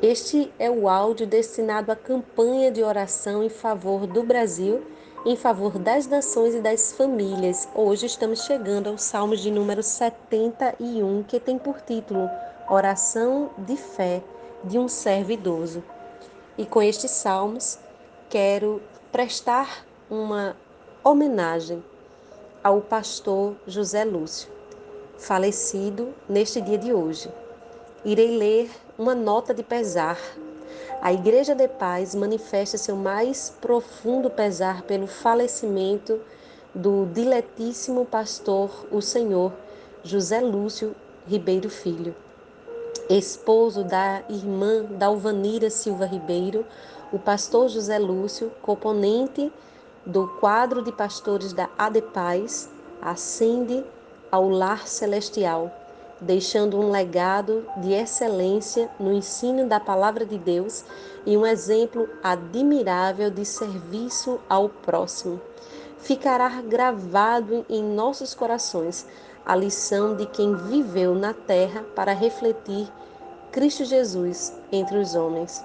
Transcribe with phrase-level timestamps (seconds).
[0.00, 4.80] Este é o áudio destinado à campanha de oração em favor do Brasil
[5.26, 7.68] em favor das nações e das famílias.
[7.74, 12.30] Hoje estamos chegando ao Salmo de número 71, que tem por título
[12.70, 14.22] Oração de Fé
[14.62, 15.82] de um Servo Idoso.
[16.56, 17.78] E com estes salmos,
[18.30, 18.80] quero
[19.10, 20.56] prestar uma
[21.02, 21.82] homenagem
[22.62, 24.48] ao pastor José Lúcio,
[25.18, 27.28] falecido neste dia de hoje.
[28.04, 30.18] Irei ler uma nota de pesar.
[31.00, 36.20] A Igreja de Paz manifesta seu mais profundo pesar pelo falecimento
[36.74, 39.52] do diletíssimo pastor, o senhor
[40.02, 40.96] José Lúcio
[41.28, 42.12] Ribeiro Filho,
[43.08, 46.66] esposo da irmã Dalvanira Silva Ribeiro,
[47.12, 49.52] o pastor José Lúcio, componente
[50.04, 52.68] do quadro de pastores da ADEPAZ,
[53.00, 53.84] ascende
[54.30, 55.72] ao lar celestial
[56.20, 60.84] deixando um legado de excelência no ensino da palavra de Deus
[61.24, 65.40] e um exemplo admirável de serviço ao próximo.
[65.98, 69.06] Ficará gravado em nossos corações
[69.44, 72.90] a lição de quem viveu na terra para refletir
[73.50, 75.64] Cristo Jesus entre os homens.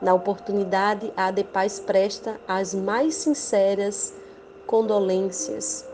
[0.00, 4.14] Na oportunidade, a Paz presta as mais sinceras
[4.66, 5.84] condolências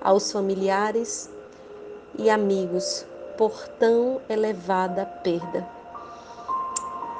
[0.00, 1.28] aos familiares
[2.16, 3.07] e amigos
[3.38, 5.64] por tão elevada perda.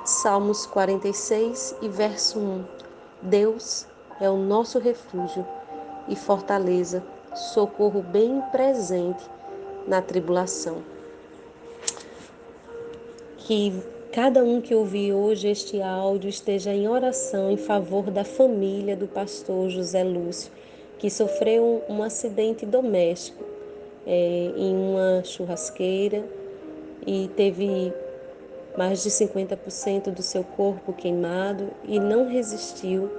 [0.05, 2.65] Salmos 46 e verso 1.
[3.23, 3.87] Deus
[4.21, 5.47] é o nosso refúgio
[6.09, 9.25] e fortaleza, socorro bem presente
[9.87, 10.83] na tribulação.
[13.37, 13.73] Que
[14.13, 19.07] cada um que ouvir hoje este áudio esteja em oração em favor da família do
[19.07, 20.51] pastor José Lúcio,
[20.99, 23.58] que sofreu um acidente doméstico
[24.09, 26.25] é, em uma churrasqueira
[27.07, 27.93] e teve
[28.77, 33.11] mais de 50% do seu corpo queimado e não resistiu,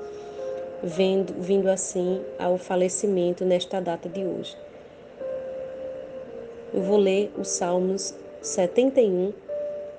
[0.82, 4.58] vendo, vindo assim ao falecimento nesta data de hoje.
[6.74, 9.32] Eu vou ler os Salmos 71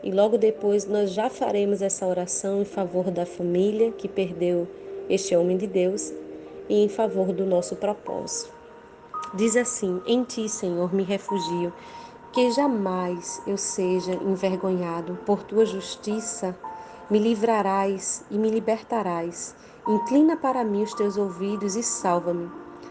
[0.02, 4.66] e logo depois nós já faremos essa oração em favor da família que perdeu
[5.08, 6.12] este homem de Deus
[6.68, 8.59] e em favor do nosso propósito.
[9.32, 11.72] Diz assim: Em ti, Senhor, me refugio,
[12.32, 15.16] que jamais eu seja envergonhado.
[15.24, 16.56] Por tua justiça
[17.08, 19.54] me livrarás e me libertarás.
[19.86, 22.50] Inclina para mim os teus ouvidos e salva-me.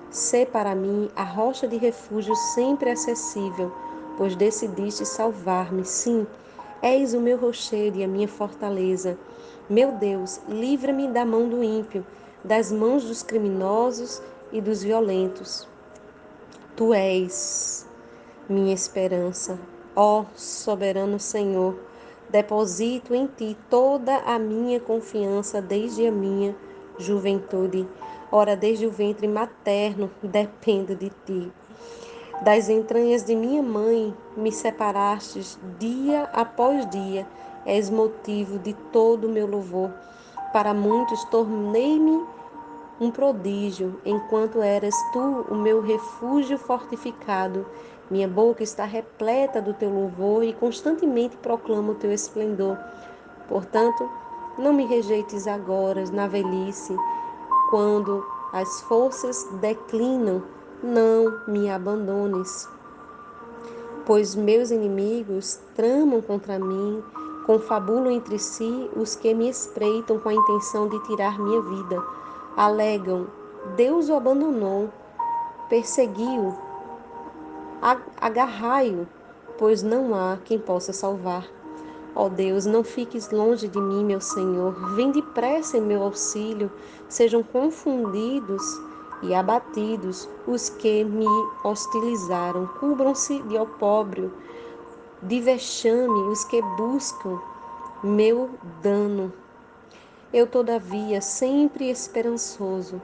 [0.10, 3.72] Sê para mim a rocha de refúgio sempre acessível,
[4.18, 5.84] pois decidiste salvar-me.
[5.84, 6.26] Sim,
[6.82, 9.18] és o meu rochedo e a minha fortaleza.
[9.70, 12.06] Meu Deus, livra-me da mão do ímpio,
[12.46, 14.22] das mãos dos criminosos
[14.54, 15.69] e dos violentos.
[16.80, 17.86] Tu és
[18.48, 19.60] minha esperança,
[19.94, 21.78] ó soberano Senhor.
[22.30, 26.56] Deposito em ti toda a minha confiança desde a minha
[26.98, 27.86] juventude.
[28.32, 31.52] Ora, desde o ventre materno dependo de ti.
[32.44, 37.28] Das entranhas de minha mãe me separastes dia após dia.
[37.66, 39.92] És motivo de todo o meu louvor.
[40.54, 42.39] Para muitos tornei-me
[43.00, 47.66] um prodígio, enquanto eras tu o meu refúgio fortificado.
[48.12, 52.78] Minha boca está repleta do teu louvor e constantemente proclamo o teu esplendor.
[53.48, 54.10] Portanto,
[54.58, 56.96] não me rejeites agora na velhice,
[57.70, 60.44] quando as forças declinam,
[60.84, 62.68] não me abandones.
[64.06, 67.04] Pois meus inimigos tramam contra mim,
[67.46, 72.20] confabulam entre si os que me espreitam com a intenção de tirar minha vida
[72.60, 73.28] alegam:
[73.78, 74.90] Deus o abandonou,
[75.70, 76.54] perseguiu,
[78.20, 79.08] agarrai-o,
[79.58, 81.48] pois não há quem possa salvar.
[82.14, 84.74] Ó Deus, não fiques longe de mim, meu Senhor.
[84.96, 86.70] Vem depressa em meu auxílio.
[87.08, 88.62] Sejam confundidos
[89.22, 91.28] e abatidos os que me
[91.64, 92.68] hostilizaram.
[92.80, 94.34] Cubram-se de opróbrio,
[95.22, 97.40] de vexame os que buscam
[98.04, 98.50] meu
[98.82, 99.32] dano.
[100.32, 103.02] Eu, todavia, sempre esperançoso,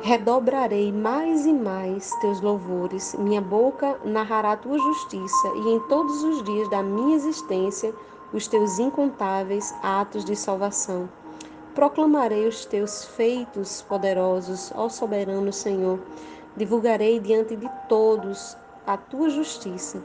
[0.00, 3.16] redobrarei mais e mais teus louvores.
[3.18, 7.92] Minha boca narrará tua justiça, e em todos os dias da minha existência
[8.32, 11.08] os teus incontáveis atos de salvação.
[11.74, 15.98] Proclamarei os teus feitos poderosos, ó soberano Senhor.
[16.56, 18.56] Divulgarei diante de todos
[18.86, 20.00] a tua justiça,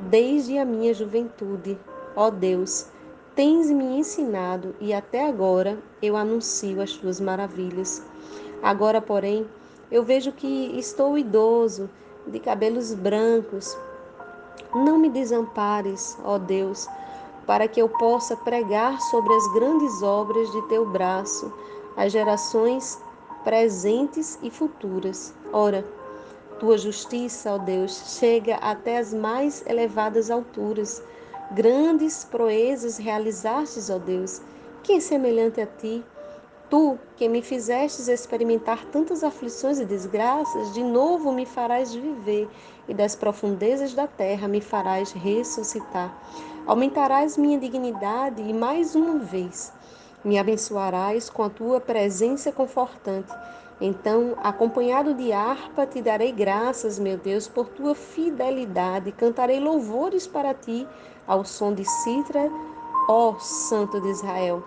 [0.00, 1.78] desde a minha juventude.
[2.16, 2.86] Ó Deus,
[3.34, 8.02] tens me ensinado e até agora eu anuncio as tuas maravilhas.
[8.62, 9.46] Agora, porém,
[9.90, 11.90] eu vejo que estou idoso,
[12.26, 13.76] de cabelos brancos.
[14.74, 16.88] Não me desampares, ó Deus,
[17.46, 21.52] para que eu possa pregar sobre as grandes obras de teu braço,
[21.96, 22.98] às gerações
[23.44, 25.34] presentes e futuras.
[25.52, 25.84] Ora,
[26.58, 31.02] tua justiça, ó Deus, chega até as mais elevadas alturas.
[31.50, 34.40] Grandes proezas realizastes, ó Deus.
[34.82, 36.04] Quem é semelhante a ti?
[36.70, 42.48] Tu, que me fizestes experimentar tantas aflições e desgraças, de novo me farás viver,
[42.88, 46.12] e das profundezas da terra me farás ressuscitar.
[46.66, 49.72] Aumentarás minha dignidade e mais uma vez
[50.24, 53.30] me abençoarás com a tua presença confortante.
[53.80, 59.10] Então, acompanhado de harpa, te darei graças, meu Deus, por tua fidelidade.
[59.10, 60.86] Cantarei louvores para ti
[61.26, 62.50] ao som de citra,
[63.08, 64.62] ó Santo de Israel.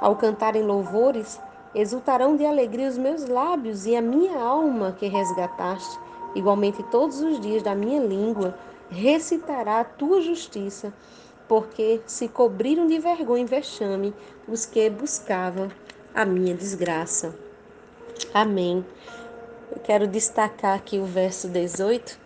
[0.00, 1.40] Ao cantarem louvores,
[1.74, 5.98] exultarão de alegria os meus lábios e a minha alma que resgataste.
[6.34, 8.54] Igualmente, todos os dias da minha língua
[8.90, 10.92] recitará a tua justiça,
[11.48, 14.14] porque se cobriram de vergonha e vexame
[14.46, 15.68] os que buscavam
[16.14, 17.34] a minha desgraça.
[18.32, 18.84] Amém.
[19.70, 22.18] Eu quero destacar aqui o verso 18,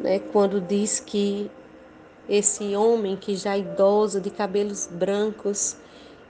[0.00, 1.50] né, quando diz que
[2.28, 5.76] esse homem que já idoso, de cabelos brancos,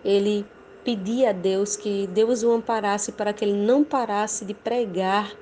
[0.05, 0.45] ele
[0.85, 5.33] pedia a Deus que Deus o amparasse para que ele não parasse de pregar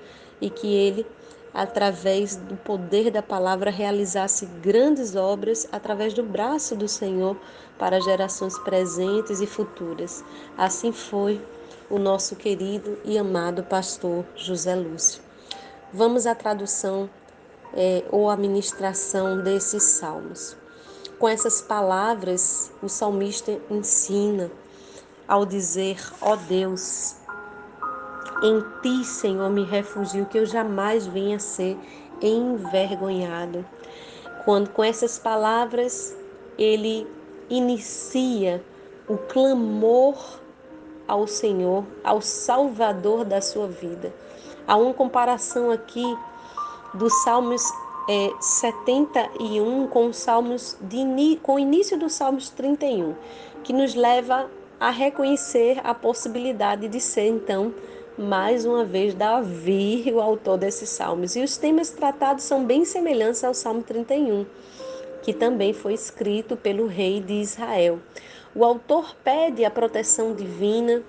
[0.41, 1.07] e que ele,
[1.53, 7.37] através do poder da palavra, realizasse grandes obras através do braço do Senhor
[7.79, 10.25] para gerações presentes e futuras.
[10.59, 11.41] Assim foi
[11.91, 15.21] o nosso querido e amado pastor José Lúcio.
[15.93, 17.11] Vamos à tradução
[17.75, 20.57] é, ou a ministração desses salmos.
[21.19, 24.51] Com essas palavras, o salmista ensina
[25.27, 27.17] ao dizer: Ó oh Deus,
[28.43, 31.77] em ti, Senhor, me refugio, que eu jamais venha ser
[32.23, 33.67] envergonhado.
[34.45, 36.17] Quando com essas palavras
[36.57, 37.07] ele
[37.51, 38.65] inicia
[39.09, 40.40] o clamor
[41.11, 44.15] ao Senhor, ao Salvador da sua vida.
[44.65, 46.05] Há uma comparação aqui
[46.95, 47.65] dos Salmos
[48.09, 53.17] é, 71 com os Salmos de, com o início dos Salmos 31,
[53.65, 54.49] que nos leva
[54.79, 57.75] a reconhecer a possibilidade de ser, então,
[58.17, 61.35] mais uma vez, Davi, o autor desses salmos.
[61.35, 64.47] E os temas tratados são bem semelhantes ao Salmo 31,
[65.23, 67.99] que também foi escrito pelo rei de Israel.
[68.55, 71.03] O autor pede a proteção divina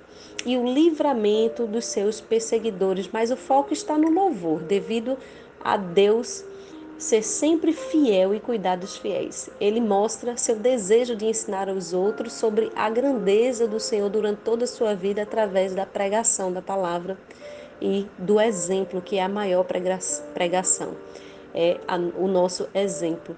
[0.45, 5.17] e o livramento dos seus perseguidores, mas o foco está no louvor, devido
[5.59, 6.45] a Deus
[6.99, 9.49] ser sempre fiel e cuidar dos fiéis.
[9.59, 14.65] Ele mostra seu desejo de ensinar aos outros sobre a grandeza do Senhor durante toda
[14.65, 17.17] a sua vida através da pregação da palavra
[17.81, 20.93] e do exemplo, que é a maior pregação.
[21.55, 21.79] É
[22.17, 23.35] o nosso exemplo.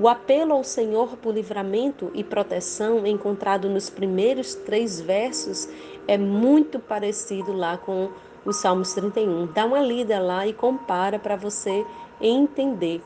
[0.00, 5.68] O apelo ao Senhor por livramento e proteção encontrado nos primeiros três versos
[6.06, 8.08] é muito parecido lá com
[8.44, 9.46] o Salmos 31.
[9.46, 11.84] Dá uma lida lá e compara para você
[12.20, 13.02] entender.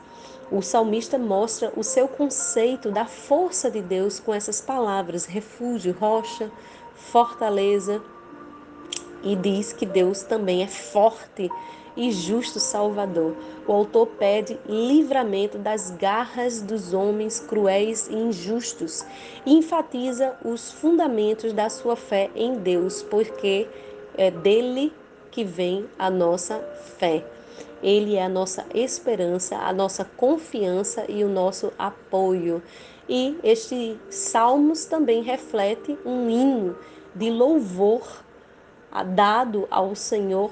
[0.51, 6.51] O salmista mostra o seu conceito da força de Deus com essas palavras: refúgio, rocha,
[6.93, 8.03] fortaleza,
[9.23, 11.49] e diz que Deus também é forte
[11.95, 13.35] e justo Salvador.
[13.67, 19.05] O autor pede livramento das garras dos homens cruéis e injustos
[19.45, 23.67] e enfatiza os fundamentos da sua fé em Deus, porque
[24.17, 24.93] é dele
[25.31, 26.59] que vem a nossa
[26.97, 27.25] fé.
[27.81, 32.63] Ele é a nossa esperança, a nossa confiança e o nosso apoio.
[33.09, 36.77] E este Salmos também reflete um hino
[37.13, 38.23] de louvor
[39.15, 40.51] dado ao Senhor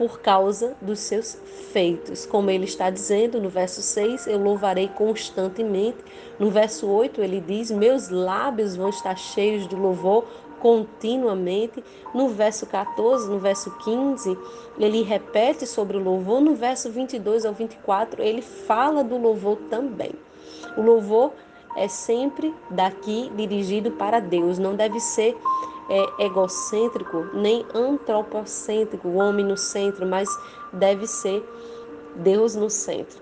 [0.00, 1.38] por causa dos seus
[1.74, 2.24] feitos.
[2.24, 5.98] Como ele está dizendo no verso 6, eu louvarei constantemente.
[6.38, 10.24] No verso 8, ele diz: Meus lábios vão estar cheios de louvor
[10.58, 11.84] continuamente.
[12.14, 14.38] No verso 14, no verso 15,
[14.78, 16.40] ele repete sobre o louvor.
[16.40, 20.12] No verso 22 ao 24, ele fala do louvor também.
[20.78, 21.34] O louvor
[21.76, 25.36] é sempre daqui dirigido para Deus, não deve ser
[25.90, 30.28] é, egocêntrico nem antropocêntrico, o homem no centro, mas
[30.72, 31.44] deve ser
[32.14, 33.20] Deus no centro.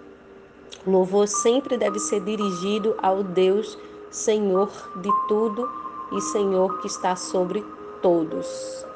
[0.86, 3.78] O louvor sempre deve ser dirigido ao Deus
[4.10, 4.70] Senhor
[5.00, 5.68] de tudo
[6.12, 7.64] e Senhor que está sobre
[8.02, 8.86] todos.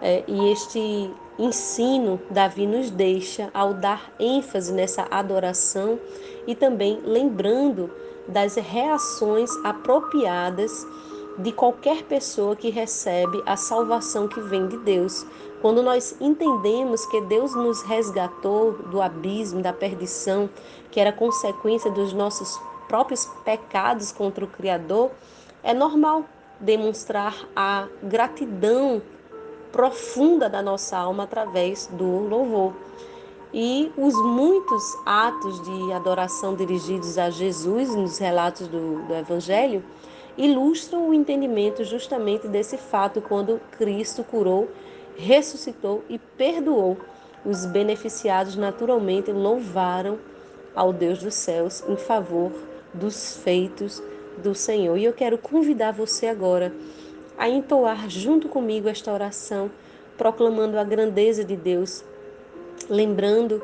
[0.00, 5.98] É, e este ensino Davi nos deixa ao dar ênfase nessa adoração
[6.46, 7.90] e também lembrando
[8.28, 10.86] das reações apropriadas
[11.38, 15.26] de qualquer pessoa que recebe a salvação que vem de Deus.
[15.60, 20.48] Quando nós entendemos que Deus nos resgatou do abismo, da perdição,
[20.90, 25.10] que era consequência dos nossos próprios pecados contra o Criador,
[25.62, 26.24] é normal
[26.60, 29.02] demonstrar a gratidão
[29.72, 32.72] profunda da nossa alma através do louvor.
[33.52, 39.82] E os muitos atos de adoração dirigidos a Jesus nos relatos do, do Evangelho
[40.36, 44.68] ilustram o entendimento justamente desse fato quando Cristo curou,
[45.16, 46.98] ressuscitou e perdoou.
[47.44, 50.18] Os beneficiados naturalmente louvaram
[50.74, 52.52] ao Deus dos céus em favor
[52.92, 54.02] dos feitos
[54.42, 54.96] do Senhor.
[54.96, 56.72] E eu quero convidar você agora
[57.38, 59.70] a entoar junto comigo esta oração,
[60.16, 62.04] proclamando a grandeza de Deus,
[62.88, 63.62] lembrando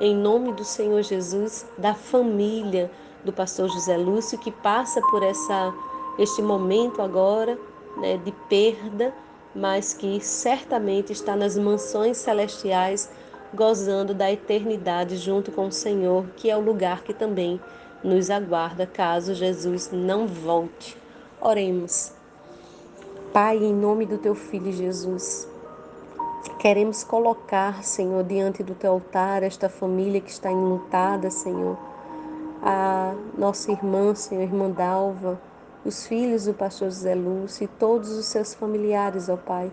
[0.00, 2.90] em nome do Senhor Jesus da família
[3.24, 5.72] do pastor José Lúcio que passa por essa
[6.18, 7.58] este momento agora
[7.96, 9.12] né, de perda,
[9.54, 13.10] mas que certamente está nas mansões celestiais,
[13.54, 17.60] gozando da eternidade junto com o Senhor, que é o lugar que também
[18.02, 20.96] nos aguarda caso Jesus não volte.
[21.40, 22.12] Oremos.
[23.32, 25.48] Pai, em nome do teu filho Jesus,
[26.58, 31.76] queremos colocar, Senhor, diante do teu altar esta família que está enlutada, Senhor.
[32.62, 35.38] A nossa irmã, Senhor, irmã Dalva,
[35.86, 39.70] os filhos do pastor José Lúcio e todos os seus familiares, ó Pai,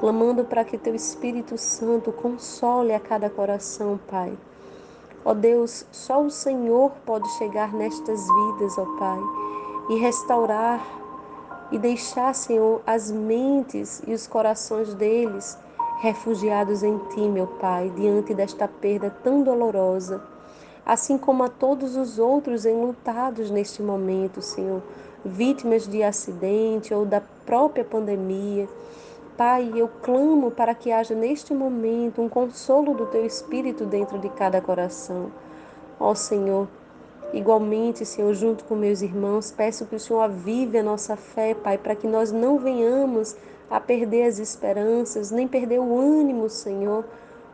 [0.00, 4.36] clamando para que teu Espírito Santo console a cada coração, Pai.
[5.24, 9.20] Ó Deus, só o Senhor pode chegar nestas vidas, ó Pai,
[9.90, 10.84] e restaurar
[11.70, 15.56] e deixar, Senhor, as mentes e os corações deles
[16.00, 20.22] refugiados em Ti, meu Pai, diante desta perda tão dolorosa,
[20.84, 24.82] assim como a todos os outros enlutados neste momento, Senhor,
[25.24, 28.68] vítimas de acidente ou da própria pandemia.
[29.36, 34.28] Pai, eu clamo para que haja neste momento um consolo do Teu Espírito dentro de
[34.30, 35.30] cada coração.
[36.00, 36.68] Ó Senhor,
[37.32, 41.76] Igualmente, Senhor, junto com meus irmãos, peço que o Senhor avive a nossa fé, Pai,
[41.76, 43.36] para que nós não venhamos
[43.68, 47.04] a perder as esperanças, nem perder o ânimo, Senhor,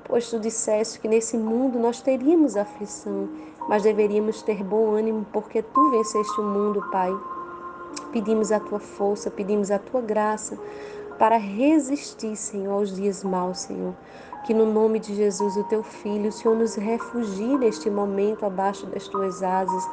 [0.04, 3.28] pois tu disseste que nesse mundo nós teríamos aflição,
[3.66, 7.10] mas deveríamos ter bom ânimo, porque tu venceste o mundo, Pai.
[8.12, 10.58] Pedimos a tua força, pedimos a tua graça
[11.18, 13.94] para resistir, Senhor, aos dias maus, Senhor.
[14.44, 18.86] Que no nome de Jesus, o teu filho, o Senhor nos refugie neste momento abaixo
[18.86, 19.88] das tuas asas.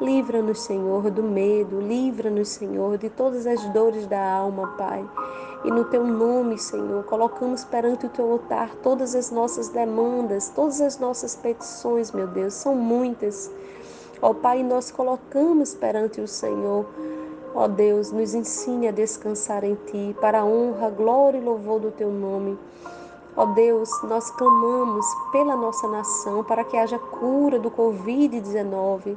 [0.00, 5.08] Livra-nos, Senhor, do medo, livra-nos, Senhor, de todas as dores da alma, Pai.
[5.64, 10.80] E no teu nome, Senhor, colocamos perante o teu altar todas as nossas demandas, todas
[10.80, 13.48] as nossas petições, meu Deus, são muitas.
[14.20, 16.84] Ó Pai, nós colocamos perante o Senhor.
[17.54, 21.90] Ó Deus, nos ensine a descansar em Ti, para a honra, glória e louvor do
[21.90, 22.58] Teu nome.
[23.36, 29.16] Ó Deus, nós clamamos pela nossa nação para que haja cura do Covid-19.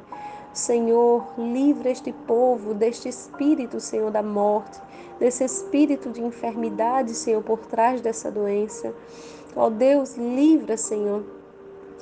[0.52, 4.80] Senhor, livra este povo deste espírito, Senhor, da morte,
[5.18, 8.94] desse espírito de enfermidade, Senhor, por trás dessa doença.
[9.54, 11.22] Ó Deus, livra, Senhor,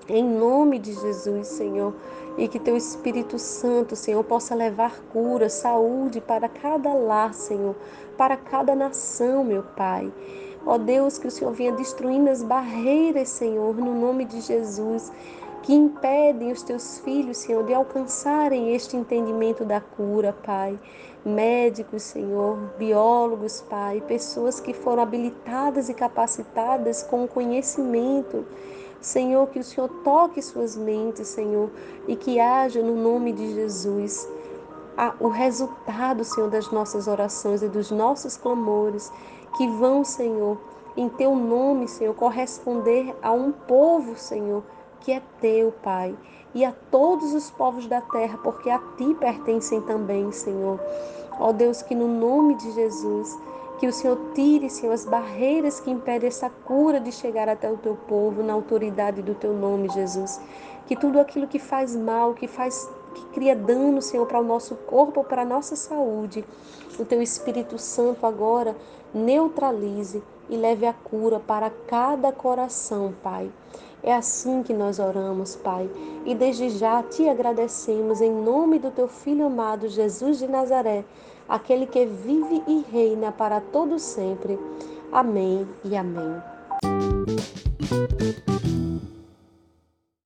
[0.08, 1.94] em nome de Jesus, Senhor,
[2.36, 7.76] e que teu Espírito Santo, Senhor, possa levar cura, saúde para cada lar, Senhor,
[8.16, 10.12] para cada nação, meu Pai.
[10.66, 15.12] Ó Deus, que o Senhor venha destruindo as barreiras, Senhor, no nome de Jesus,
[15.62, 20.78] que impedem os teus filhos, Senhor, de alcançarem este entendimento da cura, Pai.
[21.24, 28.44] Médicos, Senhor, biólogos, Pai, pessoas que foram habilitadas e capacitadas com conhecimento.
[29.04, 31.68] Senhor, que o Senhor toque suas mentes, Senhor,
[32.08, 34.26] e que haja no nome de Jesus
[35.20, 39.12] o resultado, Senhor, das nossas orações e dos nossos clamores
[39.58, 40.56] que vão, Senhor,
[40.96, 44.62] em teu nome, Senhor, corresponder a um povo, Senhor,
[45.00, 46.16] que é teu, Pai,
[46.54, 50.80] e a todos os povos da terra, porque a ti pertencem também, Senhor.
[51.38, 53.36] Ó Deus, que no nome de Jesus,
[53.78, 57.76] que o Senhor tire, Senhor, as barreiras que impedem essa cura de chegar até o
[57.76, 60.40] teu povo, na autoridade do teu nome, Jesus.
[60.86, 64.74] Que tudo aquilo que faz mal, que faz que cria dano, Senhor, para o nosso
[64.74, 66.44] corpo, para a nossa saúde,
[66.98, 68.76] o teu Espírito Santo agora
[69.14, 73.50] neutralize e leve a cura para cada coração, Pai.
[74.02, 75.88] É assim que nós oramos, Pai,
[76.26, 81.04] e desde já te agradecemos em nome do teu filho amado Jesus de Nazaré,
[81.48, 84.58] aquele que vive e reina para todo sempre.
[85.12, 86.42] Amém e amém.